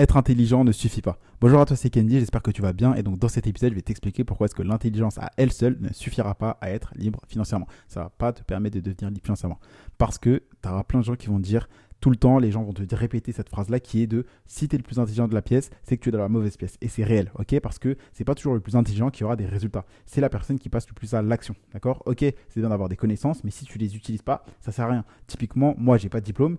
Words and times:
être 0.00 0.16
intelligent 0.16 0.64
ne 0.64 0.72
suffit 0.72 1.02
pas. 1.02 1.18
Bonjour 1.42 1.60
à 1.60 1.66
toi, 1.66 1.76
c'est 1.76 1.90
Candy, 1.90 2.20
j'espère 2.20 2.42
que 2.42 2.50
tu 2.50 2.62
vas 2.62 2.72
bien. 2.72 2.94
Et 2.94 3.02
donc 3.02 3.18
dans 3.18 3.28
cet 3.28 3.46
épisode, 3.46 3.70
je 3.70 3.74
vais 3.74 3.82
t'expliquer 3.82 4.24
pourquoi 4.24 4.46
est-ce 4.46 4.54
que 4.54 4.62
l'intelligence 4.62 5.18
à 5.18 5.30
elle 5.36 5.52
seule 5.52 5.76
ne 5.78 5.92
suffira 5.92 6.34
pas 6.34 6.56
à 6.62 6.70
être 6.70 6.90
libre 6.96 7.20
financièrement. 7.28 7.66
Ça 7.86 8.04
va 8.04 8.08
pas 8.08 8.32
te 8.32 8.42
permettre 8.42 8.76
de 8.76 8.80
devenir 8.80 9.10
libre 9.10 9.22
financièrement. 9.22 9.58
Parce 9.98 10.16
que 10.16 10.42
tu 10.62 10.68
auras 10.68 10.84
plein 10.84 11.00
de 11.00 11.04
gens 11.04 11.16
qui 11.16 11.26
vont 11.26 11.38
dire 11.38 11.68
tout 12.00 12.08
le 12.08 12.16
temps, 12.16 12.38
les 12.38 12.50
gens 12.50 12.62
vont 12.62 12.72
te 12.72 12.94
répéter 12.94 13.30
cette 13.32 13.50
phrase-là 13.50 13.78
qui 13.78 14.00
est 14.00 14.06
de 14.06 14.24
si 14.46 14.68
tu 14.68 14.74
es 14.74 14.78
le 14.78 14.84
plus 14.84 14.98
intelligent 14.98 15.28
de 15.28 15.34
la 15.34 15.42
pièce, 15.42 15.68
c'est 15.82 15.98
que 15.98 16.02
tu 16.02 16.08
es 16.08 16.12
dans 16.12 16.18
la 16.18 16.30
mauvaise 16.30 16.56
pièce. 16.56 16.78
Et 16.80 16.88
c'est 16.88 17.04
réel, 17.04 17.30
ok? 17.38 17.60
Parce 17.60 17.78
que 17.78 17.98
c'est 18.14 18.24
pas 18.24 18.34
toujours 18.34 18.54
le 18.54 18.60
plus 18.60 18.76
intelligent 18.76 19.10
qui 19.10 19.22
aura 19.22 19.36
des 19.36 19.44
résultats. 19.44 19.84
C'est 20.06 20.22
la 20.22 20.30
personne 20.30 20.58
qui 20.58 20.70
passe 20.70 20.88
le 20.88 20.94
plus 20.94 21.12
à 21.12 21.20
l'action, 21.20 21.54
d'accord? 21.74 22.02
Ok, 22.06 22.20
c'est 22.20 22.60
bien 22.60 22.70
d'avoir 22.70 22.88
des 22.88 22.96
connaissances, 22.96 23.44
mais 23.44 23.50
si 23.50 23.66
tu 23.66 23.76
les 23.76 23.96
utilises 23.96 24.22
pas, 24.22 24.46
ça 24.62 24.72
sert 24.72 24.86
à 24.86 24.92
rien. 24.92 25.04
Typiquement, 25.26 25.74
moi, 25.76 25.98
j'ai 25.98 26.08
pas 26.08 26.20
de 26.20 26.24
diplôme, 26.24 26.56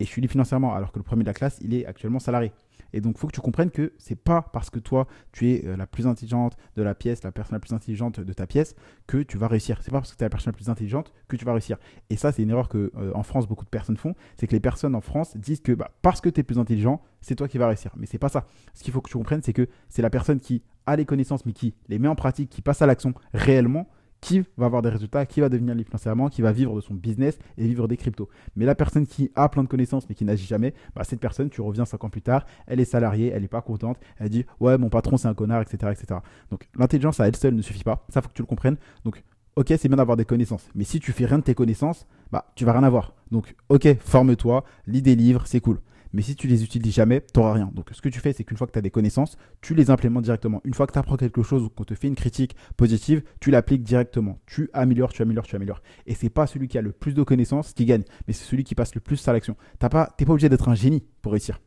et 0.00 0.04
je 0.04 0.08
suis 0.08 0.20
libre 0.20 0.32
financièrement, 0.32 0.74
alors 0.74 0.90
que 0.90 0.98
le 0.98 1.04
premier 1.04 1.22
de 1.22 1.28
la 1.28 1.34
classe, 1.34 1.58
il 1.60 1.72
est 1.72 1.86
actuellement 1.86 2.18
salarié. 2.18 2.50
Et 2.92 3.00
donc, 3.00 3.16
il 3.16 3.18
faut 3.20 3.26
que 3.26 3.32
tu 3.32 3.40
comprennes 3.40 3.70
que 3.70 3.92
c'est 3.98 4.16
pas 4.16 4.42
parce 4.42 4.70
que 4.70 4.78
toi, 4.78 5.06
tu 5.32 5.50
es 5.50 5.66
euh, 5.66 5.76
la 5.76 5.86
plus 5.86 6.06
intelligente 6.06 6.56
de 6.76 6.82
la 6.82 6.94
pièce, 6.94 7.22
la 7.22 7.32
personne 7.32 7.56
la 7.56 7.60
plus 7.60 7.72
intelligente 7.72 8.20
de 8.20 8.32
ta 8.32 8.46
pièce, 8.46 8.74
que 9.06 9.18
tu 9.18 9.38
vas 9.38 9.48
réussir. 9.48 9.80
C'est 9.82 9.90
pas 9.90 9.98
parce 9.98 10.12
que 10.12 10.16
tu 10.16 10.22
es 10.22 10.26
la 10.26 10.30
personne 10.30 10.52
la 10.52 10.56
plus 10.56 10.68
intelligente 10.68 11.12
que 11.28 11.36
tu 11.36 11.44
vas 11.44 11.52
réussir. 11.52 11.78
Et 12.10 12.16
ça, 12.16 12.32
c'est 12.32 12.42
une 12.42 12.50
erreur 12.50 12.68
que 12.68 12.92
euh, 12.96 13.12
en 13.14 13.22
France, 13.22 13.46
beaucoup 13.46 13.64
de 13.64 13.70
personnes 13.70 13.96
font. 13.96 14.14
C'est 14.36 14.46
que 14.46 14.52
les 14.52 14.60
personnes 14.60 14.94
en 14.94 15.00
France 15.00 15.36
disent 15.36 15.60
que 15.60 15.72
bah, 15.72 15.90
parce 16.02 16.20
que 16.20 16.28
tu 16.28 16.40
es 16.40 16.42
plus 16.42 16.58
intelligent, 16.58 17.00
c'est 17.20 17.34
toi 17.34 17.48
qui 17.48 17.58
vas 17.58 17.68
réussir. 17.68 17.92
Mais 17.96 18.06
c'est 18.06 18.18
pas 18.18 18.28
ça. 18.28 18.46
Ce 18.74 18.82
qu'il 18.82 18.92
faut 18.92 19.00
que 19.00 19.10
tu 19.10 19.16
comprennes, 19.16 19.42
c'est 19.42 19.52
que 19.52 19.68
c'est 19.88 20.02
la 20.02 20.10
personne 20.10 20.40
qui 20.40 20.62
a 20.86 20.96
les 20.96 21.04
connaissances, 21.04 21.46
mais 21.46 21.52
qui 21.52 21.74
les 21.88 21.98
met 21.98 22.08
en 22.08 22.14
pratique, 22.16 22.50
qui 22.50 22.62
passe 22.62 22.82
à 22.82 22.86
l'action 22.86 23.14
réellement, 23.32 23.88
qui 24.20 24.44
va 24.56 24.66
avoir 24.66 24.82
des 24.82 24.90
résultats, 24.90 25.26
qui 25.26 25.40
va 25.40 25.48
devenir 25.48 25.74
libre 25.74 25.88
financièrement, 25.88 26.28
qui 26.28 26.42
va 26.42 26.52
vivre 26.52 26.74
de 26.76 26.80
son 26.80 26.94
business 26.94 27.38
et 27.56 27.66
vivre 27.66 27.88
des 27.88 27.96
cryptos. 27.96 28.28
Mais 28.56 28.64
la 28.64 28.74
personne 28.74 29.06
qui 29.06 29.30
a 29.34 29.48
plein 29.48 29.62
de 29.62 29.68
connaissances 29.68 30.08
mais 30.08 30.14
qui 30.14 30.24
n'agit 30.24 30.46
jamais, 30.46 30.74
bah, 30.94 31.04
cette 31.04 31.20
personne, 31.20 31.50
tu 31.50 31.60
reviens 31.60 31.84
5 31.84 32.04
ans 32.04 32.10
plus 32.10 32.22
tard, 32.22 32.44
elle 32.66 32.80
est 32.80 32.84
salariée, 32.84 33.32
elle 33.34 33.42
n'est 33.42 33.48
pas 33.48 33.62
contente, 33.62 33.98
elle 34.18 34.28
dit 34.28 34.44
ouais 34.60 34.78
mon 34.78 34.88
patron 34.88 35.16
c'est 35.16 35.28
un 35.28 35.34
connard, 35.34 35.62
etc. 35.62 35.92
etc. 35.92 36.20
Donc 36.50 36.68
l'intelligence 36.76 37.20
à 37.20 37.28
elle 37.28 37.36
seule 37.36 37.54
ne 37.54 37.62
suffit 37.62 37.84
pas, 37.84 38.04
ça 38.08 38.20
faut 38.22 38.28
que 38.28 38.34
tu 38.34 38.42
le 38.42 38.46
comprennes. 38.46 38.76
Donc 39.04 39.22
ok 39.56 39.72
c'est 39.78 39.88
bien 39.88 39.96
d'avoir 39.96 40.16
des 40.16 40.24
connaissances, 40.24 40.68
mais 40.74 40.84
si 40.84 41.00
tu 41.00 41.12
fais 41.12 41.26
rien 41.26 41.38
de 41.38 41.44
tes 41.44 41.54
connaissances, 41.54 42.06
bah 42.30 42.46
tu 42.54 42.64
vas 42.64 42.72
rien 42.72 42.82
avoir. 42.82 43.14
Donc 43.30 43.54
ok 43.68 43.96
forme-toi, 44.00 44.64
lis 44.86 45.02
des 45.02 45.16
livres, 45.16 45.46
c'est 45.46 45.60
cool. 45.60 45.80
Mais 46.12 46.22
si 46.22 46.34
tu 46.34 46.46
les 46.46 46.64
utilises 46.64 46.94
jamais, 46.94 47.20
tu 47.20 47.38
n'auras 47.38 47.52
rien. 47.52 47.70
Donc 47.72 47.90
ce 47.92 48.00
que 48.00 48.08
tu 48.08 48.20
fais, 48.20 48.32
c'est 48.32 48.44
qu'une 48.44 48.56
fois 48.56 48.66
que 48.66 48.72
tu 48.72 48.78
as 48.78 48.82
des 48.82 48.90
connaissances, 48.90 49.36
tu 49.60 49.74
les 49.74 49.90
implémentes 49.90 50.24
directement. 50.24 50.60
Une 50.64 50.74
fois 50.74 50.86
que 50.86 50.92
tu 50.92 50.98
apprends 50.98 51.16
quelque 51.16 51.42
chose 51.42 51.62
ou 51.62 51.68
qu'on 51.68 51.84
te 51.84 51.94
fait 51.94 52.08
une 52.08 52.16
critique 52.16 52.56
positive, 52.76 53.22
tu 53.40 53.50
l'appliques 53.50 53.82
directement. 53.82 54.38
Tu 54.46 54.70
améliores, 54.72 55.12
tu 55.12 55.22
améliores, 55.22 55.46
tu 55.46 55.56
améliores. 55.56 55.82
Et 56.06 56.14
c'est 56.14 56.30
pas 56.30 56.46
celui 56.46 56.68
qui 56.68 56.78
a 56.78 56.82
le 56.82 56.92
plus 56.92 57.14
de 57.14 57.22
connaissances 57.22 57.72
qui 57.72 57.84
gagne, 57.84 58.02
mais 58.26 58.32
c'est 58.32 58.44
celui 58.44 58.64
qui 58.64 58.74
passe 58.74 58.94
le 58.94 59.00
plus 59.00 59.26
à 59.28 59.32
l'action. 59.32 59.54
Tu 59.78 59.84
n'es 59.84 59.88
pas, 59.88 60.06
pas 60.06 60.32
obligé 60.32 60.48
d'être 60.48 60.68
un 60.68 60.74
génie 60.74 61.04
pour 61.22 61.32
réussir. 61.32 61.60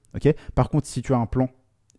Par 0.56 0.70
contre, 0.70 0.88
si 0.88 1.02
tu 1.02 1.14
as 1.14 1.18
un 1.18 1.26
plan 1.26 1.50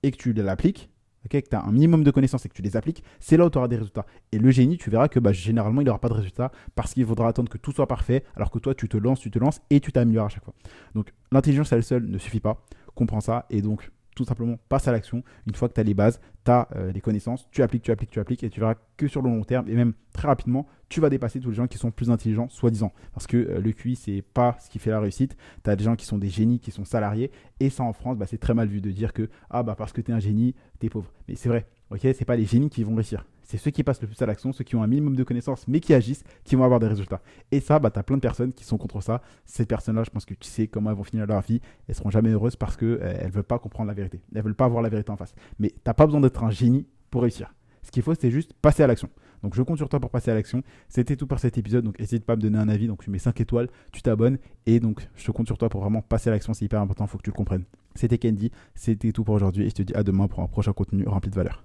et 0.03 0.11
que 0.11 0.17
tu 0.17 0.33
l'appliques, 0.33 0.91
que 1.29 1.39
tu 1.49 1.57
as 1.57 1.65
un 1.65 1.73
minimum 1.73 2.05
de 2.05 2.11
connaissances 2.11 2.45
et 2.47 2.49
que 2.49 2.55
tu 2.55 2.63
les 2.63 2.77
appliques, 2.77 3.03
c'est 3.21 3.37
là 3.37 3.47
où 3.47 3.51
tu 3.51 3.59
auras 3.59 3.69
des 3.69 3.77
résultats. 3.77 4.07
Et 4.33 4.39
le 4.39 4.51
génie, 4.51 4.79
tu 4.79 4.91
verras 4.91 5.09
que 5.09 5.19
bah, 5.19 5.33
généralement, 5.33 5.81
il 5.81 5.85
n'aura 5.85 5.99
pas 5.99 6.09
de 6.09 6.15
résultats 6.15 6.53
parce 6.75 6.95
qu'il 6.95 7.07
faudra 7.07 7.29
attendre 7.29 7.51
que 7.51 7.59
tout 7.59 7.73
soit 7.73 7.87
parfait, 7.87 8.25
alors 8.37 8.51
que 8.51 8.59
toi, 8.59 8.75
tu 8.75 8.89
te 8.89 8.97
lances, 8.97 9.21
tu 9.21 9.31
te 9.31 9.39
lances 9.39 9.61
et 9.71 9.81
tu 9.81 9.93
t'améliores 9.93 10.27
à 10.27 10.29
chaque 10.29 10.45
fois. 10.45 10.55
Donc, 10.95 11.13
l'intelligence 11.33 11.73
elle 11.73 11.83
seule 11.83 12.07
ne 12.07 12.19
suffit 12.19 12.41
pas. 12.41 12.65
Comprends 12.95 13.21
ça 13.21 13.47
et 13.51 13.61
donc 13.61 13.91
tout 14.15 14.25
simplement 14.25 14.57
passe 14.69 14.89
à 14.89 14.93
l'action. 14.93 15.23
Une 15.47 15.55
fois 15.55 15.69
que 15.69 15.75
tu 15.75 15.81
as 15.81 15.85
les 15.85 15.95
bases, 15.95 16.21
tu 16.45 16.51
as 16.51 16.69
euh, 16.77 16.93
les 16.93 17.01
connaissances, 17.01 17.49
tu 17.51 17.63
appliques, 17.63 17.83
tu 17.83 17.91
appliques, 17.91 18.11
tu 18.11 18.21
appliques, 18.21 18.45
et 18.45 18.51
tu 18.51 18.61
verras 18.61 18.77
que 18.97 19.09
sur 19.09 19.23
le 19.23 19.29
long 19.29 19.43
terme, 19.45 19.69
et 19.69 19.75
même 19.75 19.93
rapidement, 20.27 20.67
tu 20.89 21.01
vas 21.01 21.11
dépasser 21.11 21.41
tous 21.41 21.51
les 21.51 21.57
gens 21.57 21.67
qui 21.67 21.79
sont 21.79 21.91
plus 21.91 22.11
intelligents, 22.11 22.49
soi-disant. 22.49 22.93
Parce 23.13 23.27
que 23.27 23.37
euh, 23.37 23.61
le 23.61 23.73
QI, 23.73 23.97
c'est 23.97 24.23
pas 24.23 24.57
ce 24.61 24.71
qui 24.71 24.79
fait 24.79 24.91
la 24.91 25.01
réussite. 25.01 25.37
Tu 25.63 25.71
as 25.71 25.77
des 25.77 25.85
gens 25.85 25.97
qui 25.97 26.07
sont 26.07 26.19
des 26.19 26.29
génies, 26.29 26.61
qui 26.61 26.71
sont 26.71 26.85
salariés, 26.85 27.31
et 27.61 27.71
ça 27.71 27.83
en 27.83 27.93
France, 27.93 28.19
bah, 28.19 28.27
c'est 28.29 28.39
très 28.39 28.55
mal 28.55 28.69
vu 28.69 28.81
de 28.81 28.91
dire 28.91 29.13
que 29.13 29.29
ah 29.51 29.63
bah 29.63 29.75
parce 29.77 29.93
que 29.93 30.01
tu 30.01 30.11
es 30.11 30.15
un 30.15 30.21
génie, 30.21 30.55
tu 30.81 30.87
es 30.87 30.89
pauvre. 30.89 31.13
Mais 31.29 31.35
c'est 31.35 31.49
vrai, 31.49 31.67
ok 31.91 32.01
C'est 32.03 32.25
pas 32.25 32.37
les 32.37 32.45
génies 32.45 32.71
qui 32.71 32.85
vont 32.85 32.95
réussir 32.95 33.25
c'est 33.45 33.59
ceux 33.59 33.71
qui 33.71 33.85
passent 33.85 34.01
le 34.01 34.09
plus 34.09 34.21
à 34.21 34.27
l'action, 34.27 34.53
ceux 34.53 34.65
qui 34.65 34.75
ont 34.75 34.83
un 34.83 34.87
minimum 34.87 35.15
de 35.15 35.23
connaissances 35.23 35.69
mais 35.69 35.81
qui 35.81 35.95
agissent, 35.95 36.25
qui 36.45 36.57
vont 36.57 36.65
avoir 36.65 36.81
des 36.81 36.89
résultats. 36.89 37.21
Et 37.53 37.61
ça, 37.61 37.79
bah, 37.79 37.91
tu 37.91 37.99
as 37.99 38.03
plein 38.03 38.17
de 38.17 38.23
personnes 38.23 38.53
qui 38.53 38.65
sont 38.65 38.79
contre 38.79 39.01
ça. 39.01 39.23
Ces 39.45 39.67
personnes-là, 39.67 40.03
je 40.05 40.11
pense 40.11 40.25
que 40.25 40.35
tu 40.35 40.49
sais 40.49 40.67
comment 40.67 40.91
elles 40.91 40.97
vont 40.97 41.05
finir 41.05 41.27
leur 41.27 41.43
vie. 41.43 41.61
Elles 41.87 41.95
seront 41.95 42.11
jamais 42.11 42.31
heureuses 42.31 42.57
parce 42.57 42.77
qu'elles 42.77 42.99
euh, 43.03 43.27
ne 43.27 43.31
veulent 43.31 43.45
pas 43.45 43.59
comprendre 43.59 43.89
la 43.89 43.95
vérité. 43.95 44.21
Elles 44.35 44.43
veulent 44.43 44.55
pas 44.55 44.65
avoir 44.65 44.83
la 44.83 44.89
vérité 44.89 45.11
en 45.11 45.17
face. 45.17 45.35
Mais 45.59 45.71
tu 45.71 45.93
pas 45.93 46.07
besoin 46.07 46.21
d'être 46.21 46.43
un 46.43 46.51
génie 46.51 46.87
pour 47.11 47.23
réussir. 47.23 47.55
Ce 47.85 47.91
qu'il 47.91 48.03
faut, 48.03 48.15
c'est 48.15 48.31
juste 48.31 48.53
passer 48.55 48.83
à 48.83 48.87
l'action. 48.87 49.09
Donc 49.43 49.55
je 49.55 49.63
compte 49.63 49.77
sur 49.77 49.89
toi 49.89 50.01
pour 50.01 50.11
passer 50.11 50.31
à 50.31 50.35
l'action. 50.35 50.63
C'était 50.89 51.17
tout 51.17 51.27
pour 51.27 51.39
cet 51.39 51.59
épisode. 51.59 51.85
Donc 51.85 51.99
n'hésite 51.99 52.25
pas 52.25 52.33
à 52.33 52.37
me 52.37 52.41
donner 52.41 52.59
un 52.59 52.69
avis. 52.69 52.87
Donc 52.87 53.05
tu 53.05 53.11
mets 53.11 53.19
5 53.19 53.41
étoiles, 53.41 53.69
tu 53.93 54.01
t'abonnes. 54.03 54.39
Et 54.67 54.81
donc 54.81 55.07
je 55.17 55.31
compte 55.31 55.47
sur 55.47 55.59
toi 55.59 55.69
pour 55.69 55.83
vraiment 55.83 56.03
passer 56.03 56.31
à 56.31 56.33
l'action. 56.33 56.55
C'est 56.55 56.65
hyper 56.65 56.81
important. 56.81 57.05
Il 57.05 57.09
faut 57.09 57.19
que 57.19 57.23
tu 57.23 57.31
le 57.31 57.37
comprennes. 57.37 57.65
C'était 57.95 58.19
Candy. 58.19 58.51
C'était 58.75 59.13
tout 59.13 59.23
pour 59.23 59.35
aujourd'hui. 59.35 59.67
Et 59.67 59.69
je 59.69 59.75
te 59.75 59.83
dis 59.83 59.95
à 59.95 60.03
demain 60.03 60.29
pour 60.29 60.41
un 60.41 60.49
prochain 60.49 60.73
contenu 60.73 61.07
rempli 61.07 61.31
de 61.31 61.37
valeur. 61.37 61.65